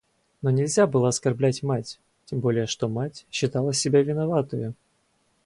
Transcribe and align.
Но 0.41 0.49
нельзя 0.49 0.87
было 0.87 1.09
оскорблять 1.09 1.61
мать, 1.61 1.99
тем 2.25 2.39
более 2.39 2.65
что 2.65 2.89
мать 2.89 3.27
считала 3.29 3.71
себя 3.71 4.01
виноватою. 4.01 4.73